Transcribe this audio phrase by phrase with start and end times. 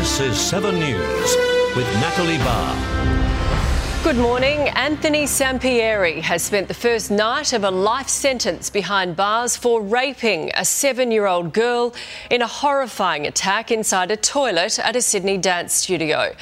[0.00, 1.36] This is 7 News
[1.76, 4.02] with Natalie Barr.
[4.02, 4.70] Good morning.
[4.70, 10.52] Anthony Sampieri has spent the first night of a life sentence behind bars for raping
[10.54, 11.94] a seven year old girl
[12.30, 16.32] in a horrifying attack inside a toilet at a Sydney dance studio.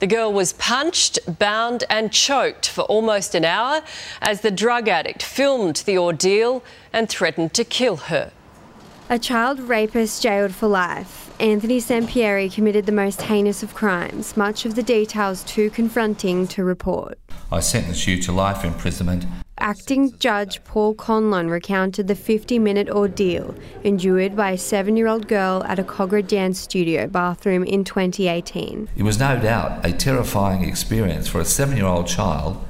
[0.00, 3.80] The girl was punched, bound, and choked for almost an hour
[4.20, 8.30] as the drug addict filmed the ordeal and threatened to kill her.
[9.08, 11.25] A child rapist jailed for life.
[11.38, 16.64] Anthony Sampieri committed the most heinous of crimes, much of the details too confronting to
[16.64, 17.18] report.
[17.52, 19.26] I sentence you to life imprisonment.
[19.58, 25.28] Acting Judge Paul Conlon recounted the 50 minute ordeal endured by a seven year old
[25.28, 28.88] girl at a Kogarah dance studio bathroom in 2018.
[28.96, 32.64] It was no doubt a terrifying experience for a seven year old child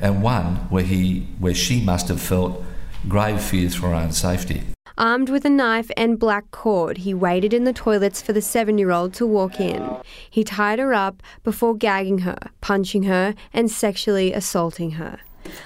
[0.00, 2.64] and one where, he, where she must have felt
[3.08, 4.62] grave fears for her own safety.
[5.00, 8.76] Armed with a knife and black cord, he waited in the toilets for the seven
[8.76, 9.96] year old to walk in.
[10.28, 15.20] He tied her up before gagging her, punching her, and sexually assaulting her.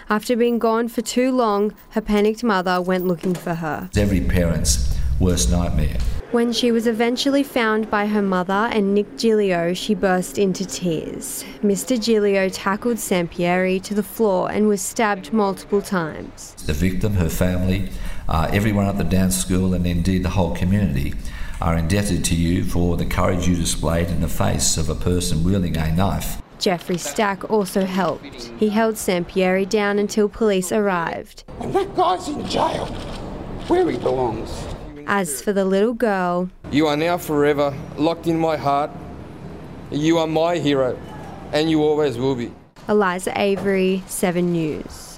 [0.09, 3.91] After being gone for too long, her panicked mother went looking for her.
[3.97, 5.99] Every parent's worst nightmare.
[6.35, 11.45] When she was eventually found by her mother and Nick Gilio, she burst into tears.
[11.63, 11.97] Mr.
[11.97, 16.55] Gilio tackled Sampieri to the floor and was stabbed multiple times.
[16.67, 17.89] The victim, her family,
[18.29, 21.15] uh, everyone at the dance school, and indeed the whole community
[21.61, 25.45] are indebted to you for the courage you displayed in the face of a person
[25.45, 26.43] wielding a knife.
[26.59, 28.51] Jeffrey Stack also helped.
[28.59, 31.45] He held Sampieri down until police arrived.
[31.61, 32.87] And that guy's in jail,
[33.69, 34.74] where he belongs.
[35.07, 38.91] As for the little girl, You are now forever locked in my heart.
[39.91, 40.99] You are my hero,
[41.53, 42.51] and you always will be.
[42.89, 45.14] Eliza Avery, 7 News.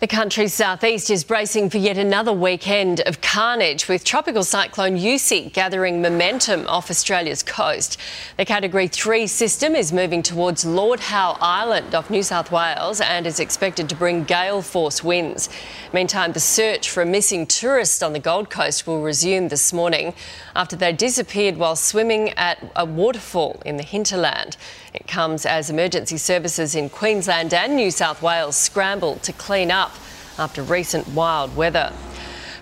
[0.00, 5.52] The country's southeast is bracing for yet another weekend of carnage with tropical cyclone Uesi
[5.52, 7.98] gathering momentum off Australia's coast.
[8.38, 13.26] The Category 3 system is moving towards Lord Howe Island off New South Wales and
[13.26, 15.50] is expected to bring gale force winds.
[15.92, 20.14] Meantime, the search for a missing tourist on the Gold Coast will resume this morning
[20.56, 24.56] after they disappeared while swimming at a waterfall in the hinterland.
[24.94, 29.89] It comes as emergency services in Queensland and New South Wales scramble to clean up
[30.38, 31.92] after recent wild weather.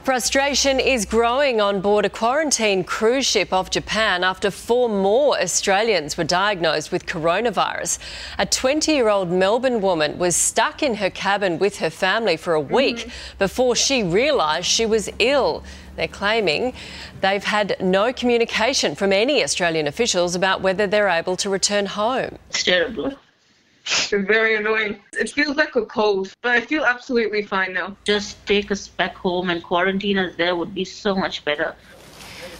[0.09, 6.16] Frustration is growing on board a quarantine cruise ship off Japan after four more Australians
[6.16, 7.99] were diagnosed with coronavirus.
[8.39, 12.55] A 20 year old Melbourne woman was stuck in her cabin with her family for
[12.55, 13.39] a week mm-hmm.
[13.39, 15.62] before she realised she was ill.
[15.97, 16.72] They're claiming
[17.21, 22.39] they've had no communication from any Australian officials about whether they're able to return home.
[22.49, 23.12] It's terrible.
[23.91, 25.00] It's very annoying.
[25.12, 27.97] It feels like a cold, but I feel absolutely fine now.
[28.04, 31.75] Just take us back home and quarantine us there would be so much better.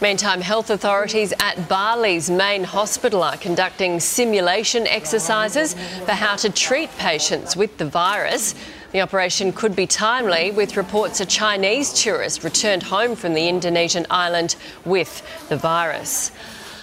[0.00, 5.75] Meantime, health authorities at Bali's main hospital are conducting simulation exercises
[6.05, 8.55] for how to treat patients with the virus.
[8.93, 14.06] The operation could be timely, with reports a Chinese tourist returned home from the Indonesian
[14.09, 16.31] island with the virus.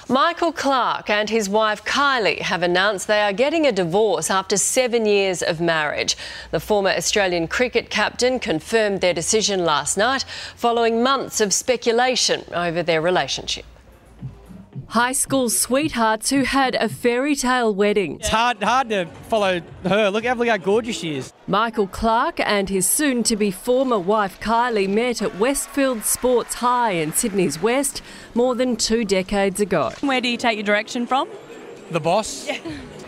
[0.08, 5.08] Michael Clarke and his wife Kylie have announced they are getting a divorce after seven
[5.08, 6.16] years of marriage.
[6.52, 10.24] The former Australian cricket captain confirmed their decision last night
[10.56, 13.66] following months of speculation over their relationship.
[14.90, 18.16] High school sweethearts who had a fairy tale wedding.
[18.16, 20.10] It's hard, hard to follow her.
[20.10, 21.34] Look, look how gorgeous she is.
[21.48, 26.92] Michael Clarke and his soon to be former wife Kylie met at Westfield Sports High
[26.92, 28.02] in Sydney's West
[28.34, 29.92] more than two decades ago.
[30.02, 31.28] Where do you take your direction from?
[31.92, 32.50] The boss.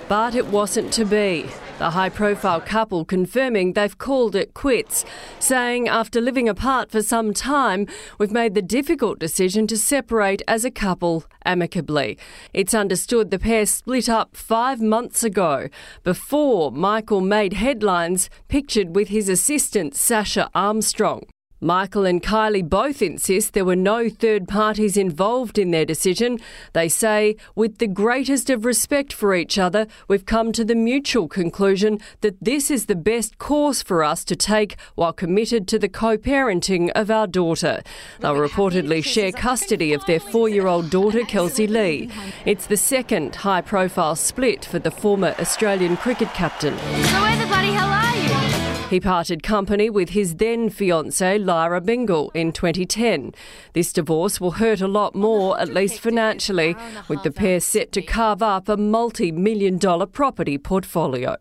[0.07, 1.47] But it wasn't to be.
[1.77, 5.05] The high profile couple confirming they've called it quits,
[5.37, 7.85] saying after living apart for some time,
[8.17, 12.17] we've made the difficult decision to separate as a couple amicably.
[12.51, 15.69] It's understood the pair split up five months ago,
[16.03, 21.27] before Michael made headlines pictured with his assistant Sasha Armstrong.
[21.59, 26.39] Michael and Kylie both insist there were no third parties involved in their decision.
[26.73, 31.27] They say, with the greatest of respect for each other, we've come to the mutual
[31.27, 35.89] conclusion that this is the best course for us to take while committed to the
[35.89, 37.81] co parenting of our daughter.
[38.19, 42.11] They'll reportedly share custody of their four year old daughter, Kelsey Lee.
[42.45, 46.77] It's the second high profile split for the former Australian cricket captain.
[46.77, 48.26] So, where the bloody hell are you?
[48.89, 53.33] He parted company with his then fiancée Lara Bingle in 2010.
[53.73, 56.73] This divorce will hurt a lot more, at least financially,
[57.09, 61.35] with the pair set to carve up a multi million dollar property portfolio.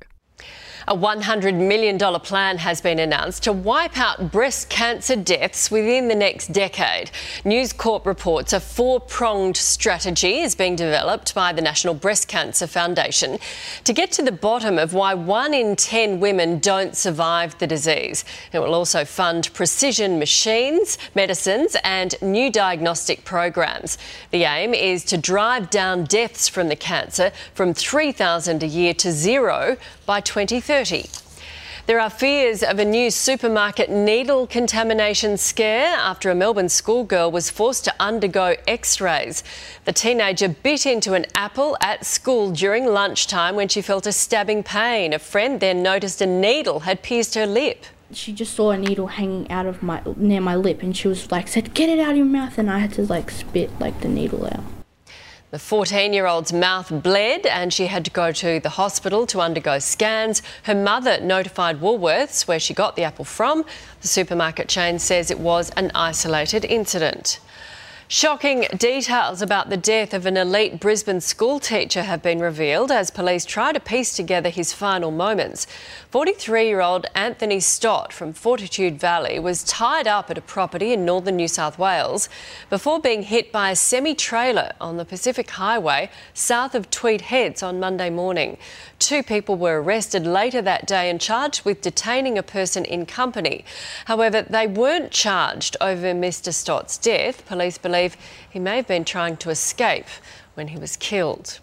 [0.89, 6.15] A $100 million plan has been announced to wipe out breast cancer deaths within the
[6.15, 7.11] next decade.
[7.45, 12.69] News Corp reports a four pronged strategy is being developed by the National Breast Cancer
[12.69, 13.41] Foundation
[13.83, 18.25] to get to the bottom of why one in 10 women don't survive the disease.
[18.53, 23.99] It will also fund precision machines, medicines, and new diagnostic programs.
[24.31, 29.11] The aim is to drive down deaths from the cancer from 3,000 a year to
[29.11, 30.76] zero by 2030.
[31.87, 37.49] There are fears of a new supermarket needle contamination scare after a Melbourne schoolgirl was
[37.49, 39.43] forced to undergo x rays.
[39.87, 44.65] The teenager bit into an apple at school during lunchtime when she felt a stabbing
[44.65, 45.15] pain.
[45.15, 47.87] A friend then noticed a needle had pierced her lip.
[48.13, 51.31] She just saw a needle hanging out of my near my lip and she was
[51.31, 54.01] like said get it out of your mouth and I had to like spit like
[54.03, 54.76] the needle out.
[55.53, 59.41] The 14 year old's mouth bled and she had to go to the hospital to
[59.41, 60.43] undergo scans.
[60.65, 63.65] Her mother notified Woolworths, where she got the apple from.
[64.01, 67.39] The supermarket chain says it was an isolated incident.
[68.09, 73.11] Shocking details about the death of an elite Brisbane school teacher have been revealed as
[73.11, 75.67] police try to piece together his final moments.
[76.13, 81.05] 43 year old Anthony Stott from Fortitude Valley was tied up at a property in
[81.05, 82.29] northern New South Wales
[82.71, 87.61] before being hit by a semi trailer on the Pacific Highway south of Tweed Heads
[87.61, 88.57] on Monday morning.
[89.01, 93.65] Two people were arrested later that day and charged with detaining a person in company.
[94.05, 96.55] However, they weren't charged over Mr.
[96.55, 97.45] Stott's death.
[97.47, 97.96] Police believe
[98.51, 100.07] he may have been trying to escape
[100.55, 101.61] when he was killed.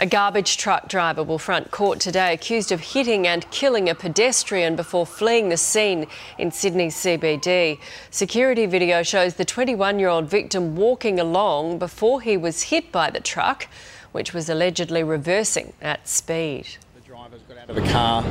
[0.00, 4.76] A garbage truck driver will front court today accused of hitting and killing a pedestrian
[4.76, 6.06] before fleeing the scene
[6.38, 7.80] in Sydney's CBD.
[8.12, 13.10] Security video shows the 21 year old victim walking along before he was hit by
[13.10, 13.66] the truck,
[14.12, 16.68] which was allegedly reversing at speed.
[16.94, 18.22] The driver's got out of the car,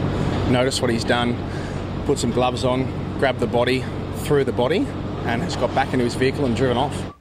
[0.50, 1.36] noticed what he's done,
[2.06, 2.86] put some gloves on,
[3.20, 3.84] grabbed the body,
[4.20, 4.88] threw the body,
[5.26, 7.17] and has got back into his vehicle and driven off.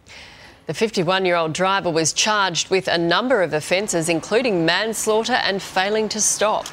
[0.67, 5.63] The 51 year old driver was charged with a number of offences, including manslaughter and
[5.63, 6.67] failing to stop.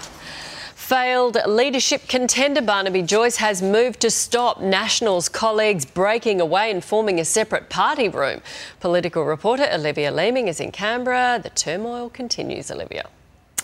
[0.74, 7.19] Failed leadership contender Barnaby Joyce has moved to stop Nationals colleagues breaking away and forming
[7.19, 8.42] a separate party room.
[8.80, 11.39] Political reporter Olivia Leeming is in Canberra.
[11.42, 13.06] The turmoil continues, Olivia.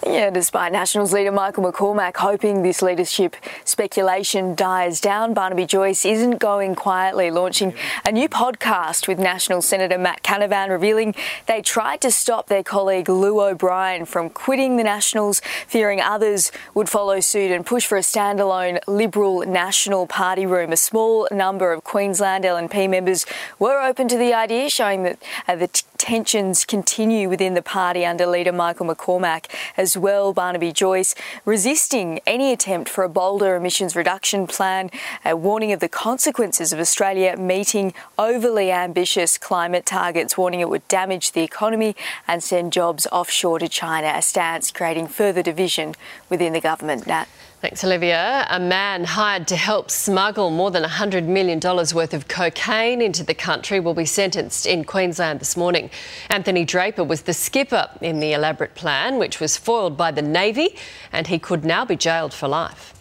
[0.05, 3.35] Yeah, despite Nationals leader Michael McCormack hoping this leadership
[3.65, 7.73] speculation dies down, Barnaby Joyce isn't going quietly, launching
[8.05, 11.15] a new podcast with National Senator Matt Canavan, revealing
[11.47, 16.87] they tried to stop their colleague Llew O'Brien from quitting the Nationals, fearing others would
[16.87, 20.71] follow suit and push for a standalone Liberal National Party room.
[20.71, 23.25] A small number of Queensland LNP members
[23.59, 28.05] were open to the idea, showing that uh, the t- tensions continue within the party
[28.05, 30.33] under leader Michael McCormack as well.
[30.33, 31.15] Barnaby Joyce
[31.45, 34.89] resisting any attempt for a bolder emissions reduction plan,
[35.25, 40.87] a warning of the consequences of Australia meeting overly ambitious climate targets, warning it would
[40.87, 41.95] damage the economy
[42.27, 45.95] and send jobs offshore to China, a stance creating further division
[46.29, 47.07] within the government.
[47.07, 47.27] Nat.
[47.61, 48.47] Thanks, Olivia.
[48.49, 53.33] A man hired to help smuggle more than $100 million worth of cocaine into the
[53.33, 55.89] country will be sentenced in Queensland this morning.
[56.29, 60.77] Anthony Draper was the skipper in the elaborate plan, which was foiled by the Navy,
[61.11, 62.93] and he could now be jailed for life.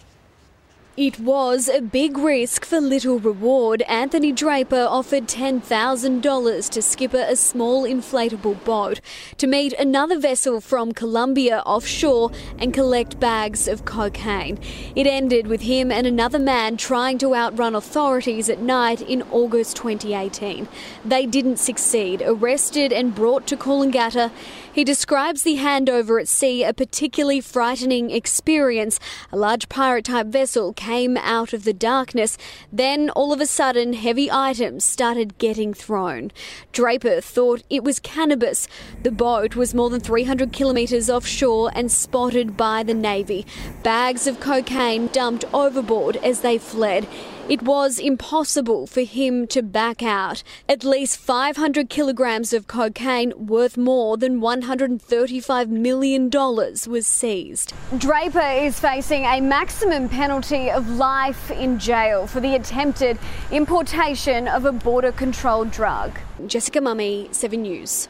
[0.99, 3.83] It was a big risk for little reward.
[3.83, 8.99] Anthony Draper offered $10,000 to skipper a small inflatable boat
[9.37, 14.59] to meet another vessel from Colombia offshore and collect bags of cocaine.
[14.93, 19.77] It ended with him and another man trying to outrun authorities at night in August
[19.77, 20.67] 2018.
[21.05, 24.31] They didn't succeed, arrested and brought to Coolangatta.
[24.79, 28.97] He describes the handover at sea a particularly frightening experience.
[29.29, 32.37] A large pirate type vessel came out of the darkness.
[32.71, 36.31] Then, all of a sudden, heavy items started getting thrown.
[36.71, 38.69] Draper thought it was cannabis.
[39.03, 43.45] The boat was more than 300 kilometres offshore and spotted by the Navy.
[43.83, 47.05] Bags of cocaine dumped overboard as they fled.
[47.49, 50.43] It was impossible for him to back out.
[50.67, 57.73] At least 500 kilograms of cocaine worth more than $135 million was seized.
[57.97, 63.17] Draper is facing a maximum penalty of life in jail for the attempted
[63.51, 66.19] importation of a border controlled drug.
[66.45, 68.09] Jessica Mummy, 7 News.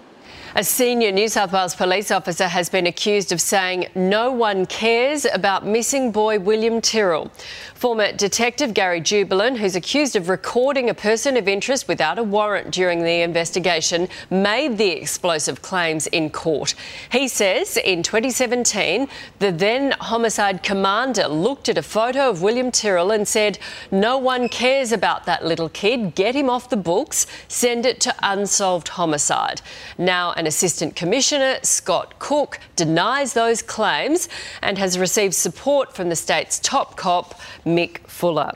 [0.55, 5.25] A senior New South Wales police officer has been accused of saying no one cares
[5.25, 7.31] about missing boy William Tyrrell.
[7.75, 12.71] Former Detective Gary Jubelin, who's accused of recording a person of interest without a warrant
[12.71, 16.73] during the investigation, made the explosive claims in court.
[17.11, 23.11] He says in 2017, the then homicide commander looked at a photo of William Tyrrell
[23.11, 23.59] and said,
[23.91, 28.15] No one cares about that little kid, get him off the books, send it to
[28.23, 29.61] unsolved homicide.
[29.97, 34.29] Now, an Assistant Commissioner, Scott Cook, denies those claims
[34.61, 38.53] and has received support from the state's top cop, Mick Fuller.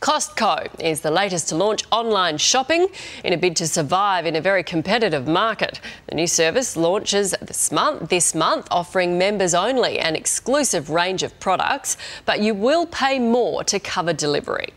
[0.00, 2.88] Costco is the latest to launch online shopping
[3.22, 5.80] in a bid to survive in a very competitive market.
[6.08, 11.38] The new service launches this month, this month, offering members only an exclusive range of
[11.38, 14.72] products, but you will pay more to cover delivery.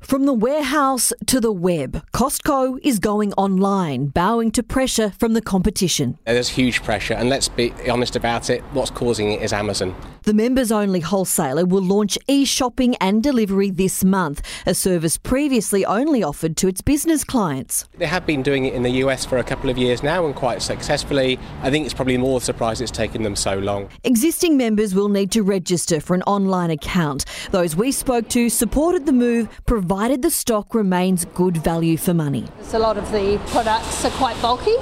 [0.00, 5.42] From the warehouse to the web, Costco is going online, bowing to pressure from the
[5.42, 6.18] competition.
[6.24, 9.94] There's huge pressure, and let's be honest about it, what's causing it is Amazon.
[10.24, 15.84] The members only wholesaler will launch e shopping and delivery this month, a service previously
[15.84, 17.88] only offered to its business clients.
[17.96, 20.34] They have been doing it in the US for a couple of years now and
[20.34, 21.38] quite successfully.
[21.62, 23.88] I think it's probably more surprised it's taken them so long.
[24.04, 27.24] Existing members will need to register for an online account.
[27.50, 32.46] Those we spoke to supported the move, provided the stock remains good value for money.
[32.72, 34.76] A lot of the products are quite bulky,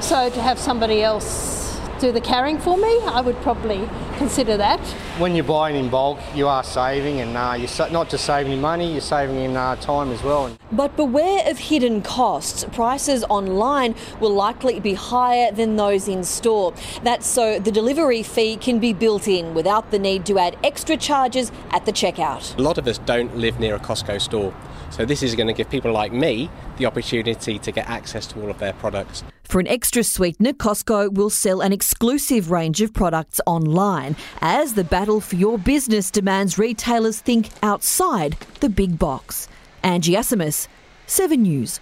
[0.00, 4.80] so to have somebody else do the carrying for me, I would probably consider that.
[5.18, 8.92] When you're buying in bulk, you are saving, and uh, you're not just saving money,
[8.92, 10.56] you're saving in uh, time as well.
[10.72, 12.64] But beware of hidden costs.
[12.72, 16.74] Prices online will likely be higher than those in store.
[17.02, 20.96] That's so the delivery fee can be built in without the need to add extra
[20.96, 22.56] charges at the checkout.
[22.58, 24.54] A lot of us don't live near a Costco store.
[24.90, 28.40] So, this is going to give people like me the opportunity to get access to
[28.40, 29.24] all of their products.
[29.48, 34.82] For an extra sweetener, Costco will sell an exclusive range of products online as the
[34.82, 39.46] battle for your business demands retailers think outside the big box.
[39.84, 40.66] Angie Asimus,
[41.06, 41.78] 7 News.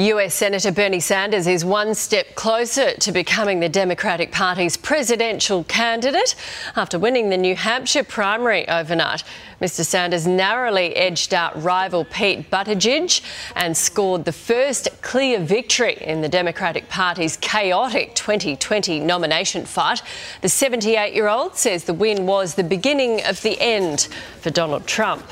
[0.00, 6.36] US Senator Bernie Sanders is one step closer to becoming the Democratic Party's presidential candidate
[6.76, 9.24] after winning the New Hampshire primary overnight.
[9.60, 9.84] Mr.
[9.84, 13.20] Sanders narrowly edged out rival Pete Buttigieg
[13.56, 20.00] and scored the first clear victory in the Democratic Party's chaotic 2020 nomination fight.
[20.42, 24.06] The 78 year old says the win was the beginning of the end
[24.40, 25.28] for Donald Trump.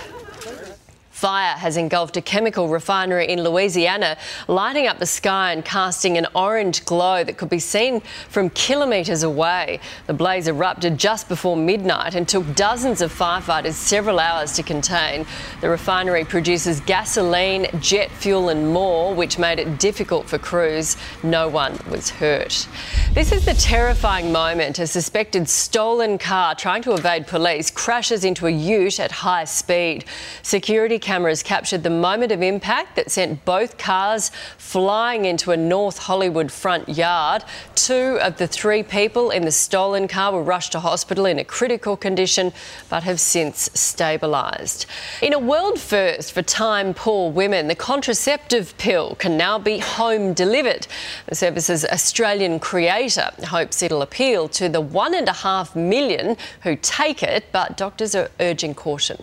[1.16, 4.18] Fire has engulfed a chemical refinery in Louisiana,
[4.48, 9.22] lighting up the sky and casting an orange glow that could be seen from kilometres
[9.22, 9.80] away.
[10.08, 15.24] The blaze erupted just before midnight and took dozens of firefighters several hours to contain.
[15.62, 20.98] The refinery produces gasoline, jet fuel, and more, which made it difficult for crews.
[21.22, 22.68] No one was hurt.
[23.14, 28.46] This is the terrifying moment a suspected stolen car trying to evade police crashes into
[28.46, 30.04] a ute at high speed.
[30.42, 35.98] Security cameras captured the moment of impact that sent both cars flying into a North
[35.98, 37.44] Hollywood front yard.
[37.76, 41.44] Two of the three people in the stolen car were rushed to hospital in a
[41.44, 42.52] critical condition
[42.90, 44.86] but have since stabilised.
[45.22, 50.34] In a world first for time poor women, the contraceptive pill can now be home
[50.34, 50.88] delivered.
[51.26, 56.74] The service's Australian creator hopes it'll appeal to the one and a half million who
[56.74, 59.22] take it, but doctors are urging caution.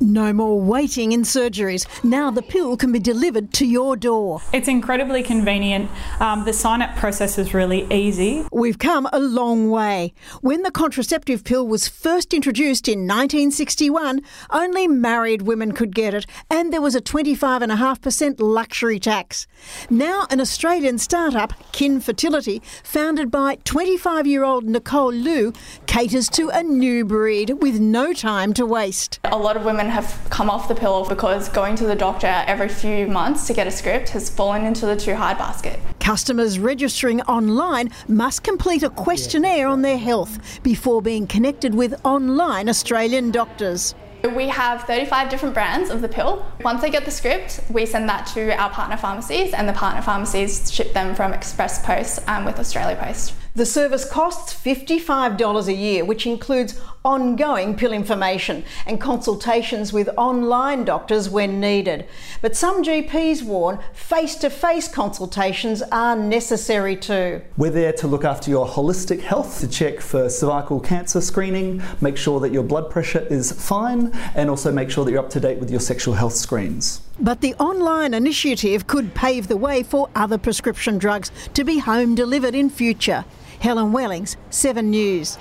[0.00, 1.86] No more waiting in surgeries.
[2.02, 4.40] Now the pill can be delivered to your door.
[4.52, 5.88] It's incredibly convenient.
[6.20, 8.44] Um, the sign up process is really easy.
[8.52, 10.12] We've come a long way.
[10.40, 14.20] When the contraceptive pill was first introduced in 1961,
[14.50, 19.46] only married women could get it, and there was a 25.5% luxury tax.
[19.90, 25.52] Now, an Australian startup, Kin Fertility, founded by 25 year old Nicole Liu,
[25.86, 29.20] caters to a new breed with no time to waste.
[29.24, 32.68] A lot of women have come off the pill because going to the doctor every
[32.68, 35.80] few months to get a script has fallen into the too hard basket.
[36.00, 42.68] Customers registering online must complete a questionnaire on their health before being connected with online
[42.68, 43.94] Australian doctors.
[44.34, 46.46] We have 35 different brands of the pill.
[46.62, 50.00] Once they get the script, we send that to our partner pharmacies, and the partner
[50.00, 53.34] pharmacies ship them from Express Post um, with Australia Post.
[53.54, 60.84] The service costs $55 a year, which includes ongoing pill information and consultations with online
[60.84, 62.06] doctors when needed.
[62.40, 67.42] But some GPs warn face to face consultations are necessary too.
[67.58, 72.16] We're there to look after your holistic health, to check for cervical cancer screening, make
[72.16, 75.40] sure that your blood pressure is fine, and also make sure that you're up to
[75.40, 77.02] date with your sexual health screens.
[77.20, 82.14] But the online initiative could pave the way for other prescription drugs to be home
[82.14, 83.26] delivered in future.
[83.60, 85.38] Helen Wellings, 7 News.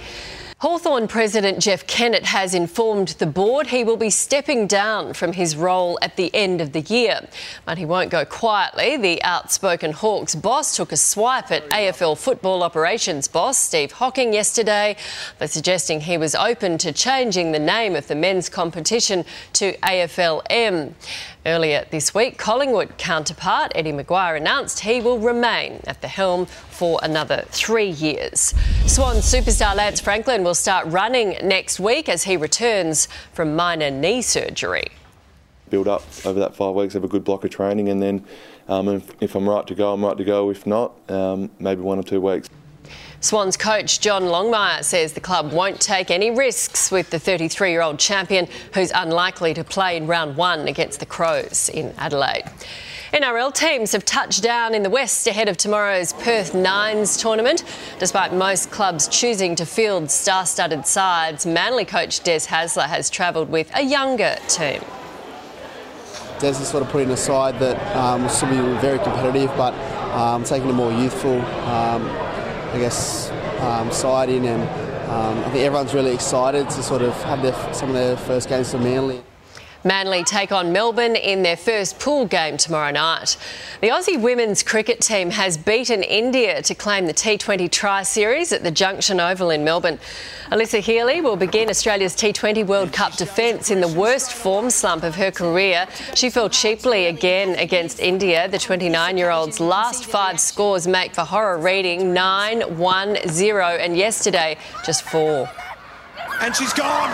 [0.64, 5.58] Hawthorn President Jeff Kennett has informed the board he will be stepping down from his
[5.58, 7.20] role at the end of the year.
[7.66, 8.96] But he won't go quietly.
[8.96, 14.96] The outspoken Hawks boss took a swipe at AFL football operations boss Steve Hocking yesterday
[15.38, 20.94] by suggesting he was open to changing the name of the men's competition to AFLM.
[21.46, 27.02] Earlier this week, Collingwood counterpart Eddie McGuire announced he will remain at the helm for
[27.04, 28.54] another three years.
[28.86, 34.22] Swan superstar Lance Franklin will start running next week as he returns from minor knee
[34.22, 34.88] surgery.
[35.70, 38.24] Build up over that five weeks, have a good block of training, and then
[38.70, 40.50] um, if, if, I'm right to go, I'm right to go.
[40.50, 42.50] If not, um, maybe one or two weeks.
[43.24, 47.82] Swans coach John Longmire says the club won't take any risks with the 33 year
[47.82, 52.44] old champion, who's unlikely to play in round one against the Crows in Adelaide.
[53.14, 57.64] NRL teams have touched down in the West ahead of tomorrow's Perth Nines tournament.
[57.98, 63.50] Despite most clubs choosing to field star studded sides, Manly coach Des Hasler has travelled
[63.50, 64.82] with a younger team.
[66.40, 69.74] Des is sort of putting a side that um, still be very competitive, but
[70.14, 71.40] um, taking a more youthful
[71.70, 72.33] um,
[72.74, 73.30] I guess,
[73.62, 74.64] um, side in, and
[75.10, 78.50] um, I think everyone's really excited to sort of have their, some of their first
[78.50, 79.24] games for Manly.
[79.86, 83.36] Manly take on Melbourne in their first pool game tomorrow night.
[83.82, 88.64] The Aussie women's cricket team has beaten India to claim the T20 Tri Series at
[88.64, 90.00] the Junction Oval in Melbourne.
[90.52, 95.16] Alyssa Healy will begin Australia's T20 World Cup defence in the worst form slump of
[95.16, 95.86] her career.
[96.16, 98.48] She fell cheaply again against India.
[98.48, 103.98] The 29 year old's last five scores make for horror reading 9 1 0, and
[103.98, 105.50] yesterday just four
[106.42, 107.10] and she's gone.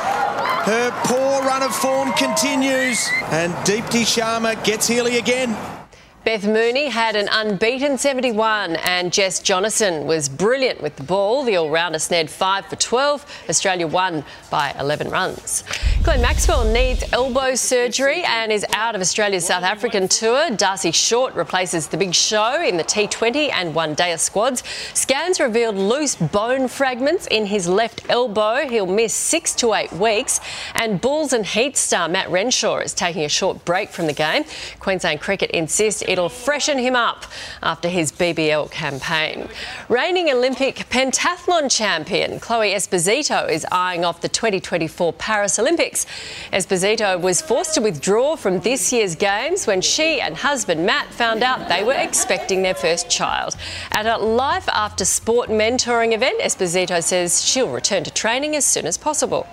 [0.65, 5.79] Her poor run of form continues, and Deepti Sharma gets Healy again.
[6.25, 11.45] Beth Mooney had an unbeaten 71 and Jess Jonassen was brilliant with the ball.
[11.45, 13.45] The all-rounder snared 5 for 12.
[13.49, 15.63] Australia won by 11 runs.
[16.03, 20.51] Glenn Maxwell needs elbow surgery and is out of Australia's South African tour.
[20.51, 24.63] Darcy Short replaces the big show in the T20 and one-day squads.
[24.93, 28.67] Scans revealed loose bone fragments in his left elbow.
[28.67, 30.41] He'll miss six to eight weeks.
[30.75, 34.43] And Bulls and Heat star Matt Renshaw is taking a short break from the game.
[34.79, 37.26] Queensland Cricket insists it'll freshen him up
[37.62, 39.48] after his BBL campaign.
[39.88, 46.08] Reigning Olympic pentathlon champion Chloe Esposito is eyeing off the 2024 Paris Olympics.
[46.52, 51.43] Esposito was forced to withdraw from this year's Games when she and husband Matt found
[51.43, 53.56] out they were expecting their first child.
[53.91, 58.88] At a Life After Sport mentoring event, Esposito says she'll return to training as soon
[58.88, 59.48] as possible.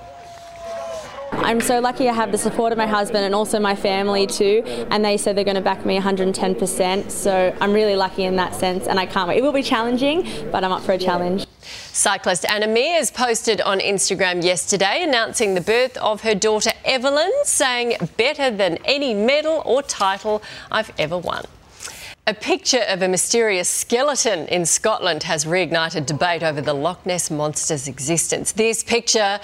[1.44, 4.62] I'm so lucky I have the support of my husband and also my family too,
[4.90, 7.10] and they said they're going to back me 110%.
[7.10, 9.38] So I'm really lucky in that sense, and I can't wait.
[9.38, 11.46] It will be challenging, but I'm up for a challenge.
[11.62, 17.96] Cyclist Anna Meares posted on Instagram yesterday announcing the birth of her daughter Evelyn, saying,
[18.16, 21.44] Better than any medal or title I've ever won.
[22.28, 27.30] A picture of a mysterious skeleton in Scotland has reignited debate over the Loch Ness
[27.30, 28.50] Monster's existence.
[28.50, 29.38] This picture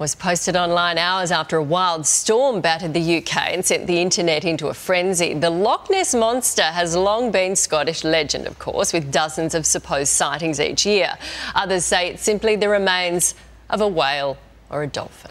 [0.00, 4.44] was posted online hours after a wild storm battered the UK and sent the internet
[4.44, 5.32] into a frenzy.
[5.34, 10.10] The Loch Ness Monster has long been Scottish legend, of course, with dozens of supposed
[10.10, 11.16] sightings each year.
[11.54, 13.36] Others say it's simply the remains
[13.70, 14.38] of a whale
[14.70, 15.30] or a dolphin.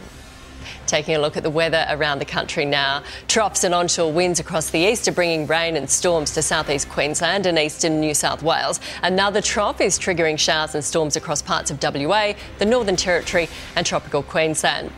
[0.87, 3.03] Taking a look at the weather around the country now.
[3.27, 7.45] Troughs and onshore winds across the east are bringing rain and storms to southeast Queensland
[7.45, 8.79] and eastern New South Wales.
[9.01, 13.85] Another trough is triggering showers and storms across parts of WA, the Northern Territory, and
[13.85, 14.91] tropical Queensland.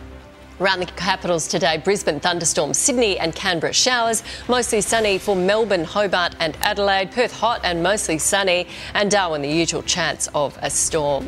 [0.59, 6.33] Around the capitals today, Brisbane thunderstorms, Sydney and Canberra showers, mostly sunny for Melbourne, Hobart
[6.39, 11.27] and Adelaide, Perth hot and mostly sunny, and Darwin the usual chance of a storm.